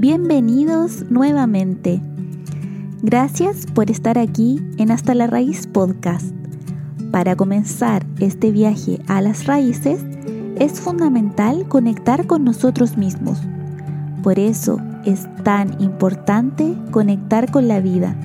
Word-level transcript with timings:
Bienvenidos 0.00 1.10
nuevamente. 1.10 2.00
Gracias 3.02 3.66
por 3.66 3.90
estar 3.90 4.16
aquí 4.16 4.58
en 4.78 4.90
Hasta 4.92 5.14
la 5.14 5.26
Raíz 5.26 5.66
Podcast. 5.66 6.34
Para 7.12 7.36
comenzar 7.36 8.06
este 8.18 8.50
viaje 8.50 8.98
a 9.08 9.20
las 9.20 9.44
raíces, 9.44 10.02
es 10.58 10.80
fundamental 10.80 11.68
conectar 11.68 12.26
con 12.26 12.44
nosotros 12.44 12.96
mismos. 12.96 13.42
Por 14.22 14.38
eso 14.38 14.78
es 15.04 15.28
tan 15.44 15.78
importante 15.82 16.74
conectar 16.92 17.50
con 17.50 17.68
la 17.68 17.80
vida, 17.80 18.16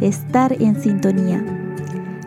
estar 0.00 0.60
en 0.60 0.82
sintonía. 0.82 1.44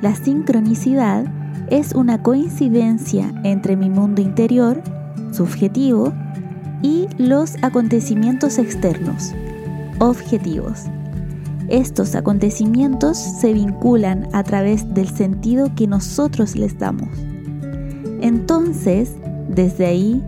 La 0.00 0.16
sincronicidad 0.16 1.24
es 1.70 1.94
una 1.94 2.24
coincidencia 2.24 3.32
entre 3.44 3.76
mi 3.76 3.90
mundo 3.90 4.22
interior, 4.22 4.82
subjetivo, 5.30 6.12
y 6.82 7.08
los 7.18 7.56
acontecimientos 7.62 8.58
externos, 8.58 9.32
objetivos. 9.98 10.84
Estos 11.68 12.14
acontecimientos 12.14 13.18
se 13.18 13.52
vinculan 13.52 14.28
a 14.32 14.42
través 14.42 14.94
del 14.94 15.08
sentido 15.08 15.74
que 15.74 15.86
nosotros 15.86 16.56
les 16.56 16.78
damos. 16.78 17.10
Entonces, 18.20 19.12
desde 19.48 19.86
ahí, 19.86 20.22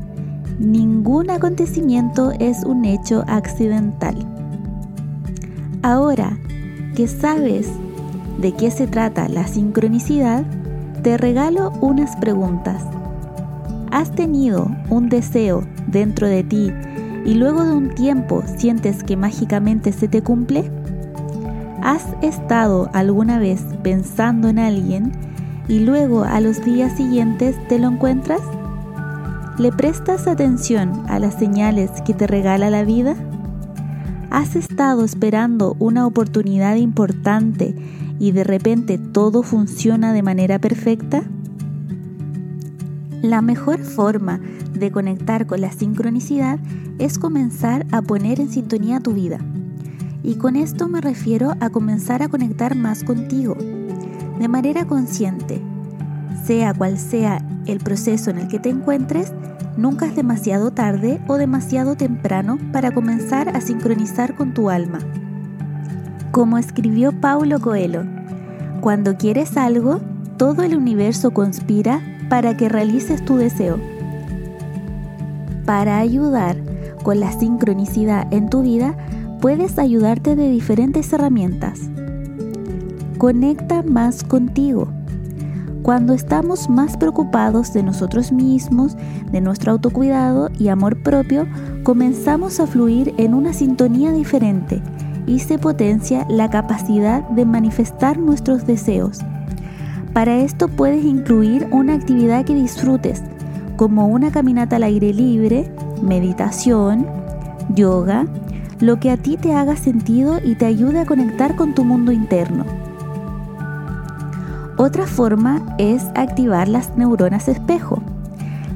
ningún 0.58 1.30
acontecimiento 1.30 2.32
es 2.38 2.62
un 2.64 2.84
hecho 2.84 3.24
accidental. 3.26 4.16
Ahora 5.82 6.38
que 6.94 7.08
sabes 7.08 7.68
de 8.38 8.52
qué 8.52 8.70
se 8.70 8.86
trata 8.86 9.28
la 9.28 9.46
sincronicidad, 9.46 10.44
te 11.02 11.16
regalo 11.16 11.72
unas 11.80 12.16
preguntas. 12.16 12.82
¿Has 13.90 14.12
tenido 14.12 14.70
un 14.88 15.08
deseo 15.08 15.64
dentro 15.88 16.28
de 16.28 16.44
ti 16.44 16.72
y 17.24 17.34
luego 17.34 17.64
de 17.64 17.72
un 17.72 17.94
tiempo 17.94 18.44
sientes 18.56 19.02
que 19.02 19.16
mágicamente 19.16 19.92
se 19.92 20.06
te 20.06 20.22
cumple? 20.22 20.70
¿Has 21.82 22.04
estado 22.22 22.88
alguna 22.92 23.40
vez 23.40 23.64
pensando 23.82 24.48
en 24.48 24.60
alguien 24.60 25.10
y 25.66 25.80
luego 25.80 26.22
a 26.22 26.40
los 26.40 26.64
días 26.64 26.96
siguientes 26.96 27.56
te 27.68 27.80
lo 27.80 27.88
encuentras? 27.88 28.42
¿Le 29.58 29.72
prestas 29.72 30.28
atención 30.28 31.04
a 31.08 31.18
las 31.18 31.34
señales 31.34 31.90
que 32.06 32.14
te 32.14 32.28
regala 32.28 32.70
la 32.70 32.84
vida? 32.84 33.16
¿Has 34.30 34.54
estado 34.54 35.04
esperando 35.04 35.74
una 35.80 36.06
oportunidad 36.06 36.76
importante 36.76 37.74
y 38.20 38.30
de 38.30 38.44
repente 38.44 38.98
todo 38.98 39.42
funciona 39.42 40.12
de 40.12 40.22
manera 40.22 40.60
perfecta? 40.60 41.24
La 43.22 43.42
mejor 43.42 43.80
forma 43.80 44.40
de 44.72 44.90
conectar 44.90 45.46
con 45.46 45.60
la 45.60 45.72
sincronicidad 45.72 46.58
es 46.98 47.18
comenzar 47.18 47.86
a 47.92 48.00
poner 48.00 48.40
en 48.40 48.48
sintonía 48.48 49.00
tu 49.00 49.12
vida. 49.12 49.38
Y 50.22 50.36
con 50.36 50.56
esto 50.56 50.88
me 50.88 51.02
refiero 51.02 51.54
a 51.60 51.68
comenzar 51.68 52.22
a 52.22 52.28
conectar 52.28 52.74
más 52.74 53.04
contigo, 53.04 53.56
de 54.38 54.48
manera 54.48 54.86
consciente. 54.86 55.60
Sea 56.44 56.72
cual 56.72 56.98
sea 56.98 57.46
el 57.66 57.80
proceso 57.80 58.30
en 58.30 58.38
el 58.38 58.48
que 58.48 58.58
te 58.58 58.70
encuentres, 58.70 59.34
nunca 59.76 60.06
es 60.06 60.16
demasiado 60.16 60.70
tarde 60.70 61.20
o 61.28 61.36
demasiado 61.36 61.96
temprano 61.96 62.58
para 62.72 62.90
comenzar 62.90 63.54
a 63.54 63.60
sincronizar 63.60 64.34
con 64.34 64.54
tu 64.54 64.70
alma. 64.70 65.00
Como 66.32 66.56
escribió 66.56 67.12
Paulo 67.12 67.60
Coelho, 67.60 68.04
cuando 68.80 69.18
quieres 69.18 69.58
algo, 69.58 70.00
todo 70.38 70.62
el 70.62 70.74
universo 70.74 71.32
conspira 71.32 72.00
para 72.30 72.56
que 72.56 72.70
realices 72.70 73.22
tu 73.22 73.36
deseo. 73.36 73.78
Para 75.66 75.98
ayudar 75.98 76.56
con 77.02 77.20
la 77.20 77.32
sincronicidad 77.32 78.32
en 78.32 78.48
tu 78.48 78.62
vida, 78.62 78.96
puedes 79.40 79.78
ayudarte 79.78 80.36
de 80.36 80.48
diferentes 80.48 81.12
herramientas. 81.12 81.80
Conecta 83.18 83.82
más 83.82 84.22
contigo. 84.22 84.88
Cuando 85.82 86.12
estamos 86.14 86.70
más 86.70 86.96
preocupados 86.96 87.72
de 87.72 87.82
nosotros 87.82 88.32
mismos, 88.32 88.96
de 89.32 89.40
nuestro 89.40 89.72
autocuidado 89.72 90.50
y 90.58 90.68
amor 90.68 91.02
propio, 91.02 91.46
comenzamos 91.82 92.60
a 92.60 92.66
fluir 92.66 93.12
en 93.16 93.34
una 93.34 93.52
sintonía 93.52 94.12
diferente 94.12 94.82
y 95.26 95.40
se 95.40 95.58
potencia 95.58 96.26
la 96.28 96.48
capacidad 96.48 97.28
de 97.30 97.44
manifestar 97.44 98.18
nuestros 98.18 98.66
deseos. 98.66 99.20
Para 100.12 100.38
esto 100.38 100.68
puedes 100.68 101.04
incluir 101.04 101.68
una 101.70 101.94
actividad 101.94 102.44
que 102.44 102.54
disfrutes, 102.54 103.22
como 103.76 104.08
una 104.08 104.32
caminata 104.32 104.76
al 104.76 104.82
aire 104.82 105.14
libre, 105.14 105.70
meditación, 106.02 107.06
yoga, 107.74 108.26
lo 108.80 108.98
que 108.98 109.10
a 109.10 109.16
ti 109.16 109.36
te 109.36 109.54
haga 109.54 109.76
sentido 109.76 110.38
y 110.44 110.56
te 110.56 110.66
ayude 110.66 111.00
a 111.00 111.06
conectar 111.06 111.54
con 111.54 111.74
tu 111.74 111.84
mundo 111.84 112.12
interno. 112.12 112.64
Otra 114.76 115.06
forma 115.06 115.76
es 115.78 116.04
activar 116.14 116.66
las 116.66 116.96
neuronas 116.96 117.48
espejo. 117.48 118.02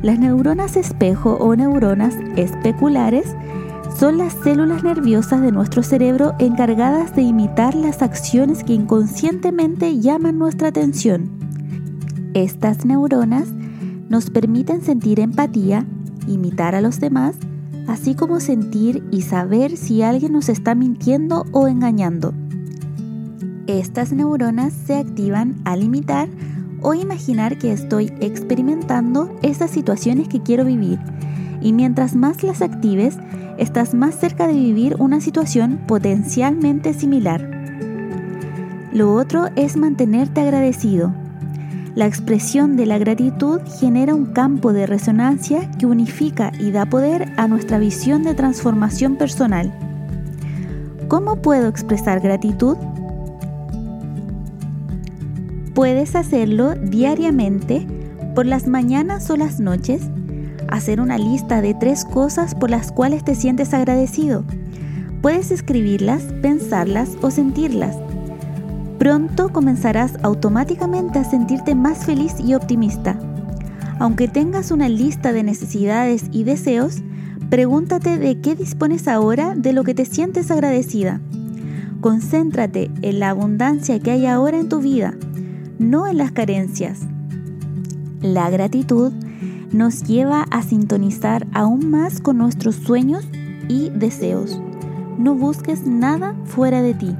Las 0.03 0.19
neuronas 0.19 0.77
espejo 0.77 1.33
o 1.41 1.56
neuronas 1.56 2.15
especulares 2.37 3.34
son 3.99 4.19
las 4.19 4.32
células 4.43 4.82
nerviosas 4.82 5.41
de 5.41 5.53
nuestro 5.53 5.82
cerebro 5.82 6.34
encargadas 6.38 7.15
de 7.15 7.22
imitar 7.22 7.75
las 7.75 8.03
acciones 8.03 8.65
que 8.65 8.72
inconscientemente 8.72 10.00
llaman 10.00 10.38
nuestra 10.38 10.69
atención. 10.69 11.31
Estas 12.34 12.84
neuronas 12.84 13.49
nos 14.09 14.31
permiten 14.31 14.82
sentir 14.82 15.21
empatía, 15.21 15.87
imitar 16.27 16.75
a 16.75 16.81
los 16.81 16.99
demás, 16.99 17.37
así 17.87 18.15
como 18.15 18.41
sentir 18.41 19.05
y 19.10 19.22
saber 19.22 19.77
si 19.77 20.03
alguien 20.03 20.32
nos 20.32 20.49
está 20.49 20.75
mintiendo 20.75 21.47
o 21.53 21.69
engañando. 21.69 22.34
Estas 23.66 24.12
neuronas 24.12 24.72
se 24.72 24.97
activan 24.97 25.56
al 25.65 25.82
imitar 25.82 26.28
o 26.82 26.94
imaginar 26.94 27.59
que 27.59 27.72
estoy 27.72 28.12
experimentando 28.21 29.34
esas 29.43 29.71
situaciones 29.71 30.28
que 30.28 30.43
quiero 30.43 30.65
vivir 30.65 30.99
y 31.65 31.72
mientras 31.72 32.15
más 32.15 32.43
las 32.43 32.61
actives, 32.61 33.16
estás 33.59 33.95
más 33.95 34.15
cerca 34.15 34.47
de 34.47 34.55
vivir 34.55 34.97
una 34.99 35.21
situación 35.21 35.81
potencialmente 35.87 36.95
similar. 36.95 37.51
Lo 38.93 39.15
otro 39.15 39.49
es 39.57 39.77
mantenerte 39.77 40.41
agradecido. 40.41 41.13
La 41.95 42.07
expresión 42.07 42.77
de 42.77 42.87
la 42.87 42.99
gratitud 42.99 43.61
genera 43.81 44.15
un 44.15 44.27
campo 44.27 44.73
de 44.73 44.87
resonancia 44.87 45.71
que 45.79 45.87
unifica 45.87 46.53
y 46.59 46.71
da 46.73 46.87
poder 46.87 47.33
a 47.37 47.47
nuestra 47.47 47.79
visión 47.79 48.23
de 48.25 48.35
transformación 48.35 49.17
personal. 49.17 49.73
¿Cómo 51.09 51.37
puedo 51.43 51.69
expresar 51.69 52.21
gratitud? 52.21 52.77
Puedes 55.75 56.15
hacerlo 56.17 56.75
diariamente 56.75 57.87
por 58.35 58.47
las 58.47 58.67
mañanas 58.67 59.31
o 59.31 59.37
las 59.37 59.61
noches 59.61 60.03
hacer 60.69 61.01
una 61.01 61.19
lista 61.19 61.61
de 61.61 61.75
tres 61.75 62.05
cosas 62.05 62.55
por 62.55 62.71
las 62.71 62.93
cuales 62.93 63.25
te 63.25 63.35
sientes 63.35 63.75
agradecido. 63.75 64.45
Puedes 65.23 65.51
escribirlas, 65.51 66.23
pensarlas 66.43 67.11
o 67.23 67.31
sentirlas. 67.31 67.97
Pronto 68.99 69.51
comenzarás 69.51 70.19
automáticamente 70.23 71.19
a 71.19 71.25
sentirte 71.25 71.75
más 71.75 72.05
feliz 72.05 72.35
y 72.39 72.55
optimista. 72.55 73.19
Aunque 73.99 74.29
tengas 74.29 74.71
una 74.71 74.89
lista 74.89 75.33
de 75.33 75.43
necesidades 75.43 76.25
y 76.33 76.45
deseos, 76.45 77.03
pregúntate 77.51 78.19
de 78.19 78.41
qué 78.41 78.55
dispones 78.55 79.09
ahora 79.09 79.55
de 79.55 79.73
lo 79.73 79.85
que 79.85 79.95
te 79.95 80.05
sientes 80.05 80.51
agradecida. 80.51 81.21
Concéntrate 82.01 82.91
en 83.03 83.19
la 83.19 83.31
abundancia 83.31 83.99
que 83.99 84.11
hay 84.11 84.27
ahora 84.27 84.59
en 84.59 84.69
tu 84.69 84.81
vida, 84.81 85.15
no 85.79 86.07
en 86.07 86.19
las 86.19 86.33
carencias. 86.33 87.01
La 88.21 88.50
gratitud 88.50 89.12
nos 89.75 90.05
lleva 90.05 90.47
a 90.53 90.62
sintonizar 90.62 91.49
aún 91.53 91.91
más 91.91 92.21
con 92.21 92.38
nuestros 92.38 92.76
sueños 92.76 93.26
y 93.69 93.91
deseos. 93.91 94.61
No 95.19 95.35
busques 95.35 95.85
nada 95.85 96.37
fuera 96.44 96.81
de 96.81 96.94
ti. 96.94 97.17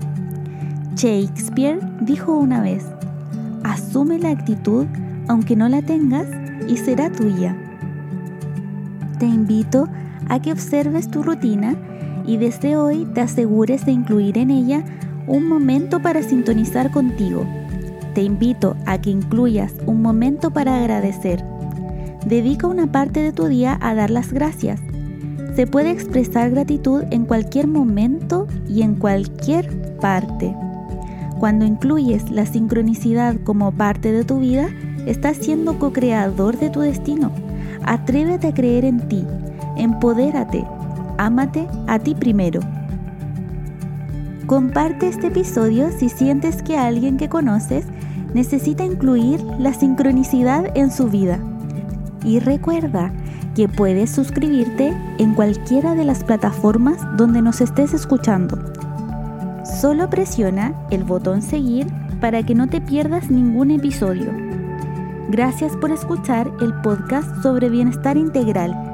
Shakespeare 0.95 1.81
dijo 2.01 2.33
una 2.37 2.61
vez, 2.61 2.87
asume 3.65 4.21
la 4.21 4.31
actitud 4.31 4.87
aunque 5.27 5.57
no 5.57 5.69
la 5.69 5.83
tengas 5.83 6.29
y 6.69 6.77
será 6.77 7.11
tuya. 7.11 7.57
Te 9.19 9.27
invito 9.27 9.89
a 10.29 10.41
que 10.41 10.53
observes 10.53 11.11
tu 11.11 11.25
rutina 11.25 11.75
y 12.25 12.37
desde 12.37 12.77
hoy 12.77 13.05
te 13.15 13.23
asegures 13.23 13.85
de 13.85 13.93
incluir 13.93 14.39
en 14.39 14.53
ella 14.53 14.85
un 15.27 15.49
momento 15.49 16.01
para 16.01 16.23
sintonizar 16.23 16.93
contigo. 16.93 17.45
Te 18.15 18.23
invito 18.23 18.77
a 18.87 19.01
que 19.01 19.11
incluyas 19.11 19.75
un 19.87 20.03
momento 20.03 20.53
para 20.53 20.79
agradecer 20.79 21.45
Dedica 22.27 22.67
una 22.67 22.87
parte 22.87 23.21
de 23.21 23.33
tu 23.33 23.47
día 23.47 23.79
a 23.81 23.95
dar 23.95 24.11
las 24.11 24.33
gracias. 24.33 24.81
Se 25.57 25.67
puede 25.67 25.91
expresar 25.91 26.51
gratitud 26.51 27.05
en 27.11 27.27
cualquier 27.27 27.67
momento 27.67 28.47
y 28.69 28.83
en 28.83 28.95
cualquier 28.97 29.71
parte. 30.01 30.55
Cuando 31.39 31.65
incluyes 31.65 32.31
la 32.31 32.47
sincronicidad 32.47 33.37
como 33.45 33.73
parte 33.73 34.13
de 34.13 34.25
tu 34.25 34.41
vida, 34.41 34.69
estás 35.07 35.37
siendo 35.37 35.79
co-creador 35.79 36.59
de 36.59 36.71
tu 36.71 36.81
destino. 36.81 37.31
Atrévete 37.85 38.49
a 38.49 38.55
creer 38.55 38.85
en 38.85 39.09
ti, 39.09 39.25
empodérate, 39.77 40.65
Ámate 41.17 41.69
a 41.87 41.99
ti 41.99 42.15
primero. 42.15 42.61
Comparte 44.47 45.09
este 45.09 45.29
episodio 45.29 45.91
si 45.97 46.09
sientes 46.09 46.63
que 46.63 46.77
alguien 46.77 47.17
que 47.17 47.29
conoces 47.29 47.87
necesita 48.35 48.85
incluir 48.85 49.41
la 49.59 49.73
sincronicidad 49.73 50.77
en 50.77 50.91
su 50.91 51.07
vida. 51.09 51.39
Y 52.25 52.41
recuerda 52.41 53.13
que 53.55 53.69
puedes 53.69 54.11
suscribirte 54.11 54.93
en 55.19 55.35
cualquiera 55.35 55.95
de 55.95 56.05
las 56.05 56.25
plataformas 56.25 56.99
donde 57.17 57.43
nos 57.43 57.61
estés 57.61 57.95
escuchando. 57.95 58.59
Solo 59.81 60.11
presiona 60.11 60.75
el 60.91 61.05
botón 61.05 61.43
seguir 61.43 61.87
para 62.21 62.43
que 62.43 62.55
no 62.55 62.69
te 62.69 62.81
pierdas 62.81 63.31
ningún 63.31 63.71
episodio. 63.71 64.33
Gracias 65.29 65.77
por 65.77 65.91
escuchar 65.91 66.51
el 66.61 66.75
podcast 66.83 67.43
sobre 67.43 67.69
bienestar 67.69 68.17
integral 68.17 68.94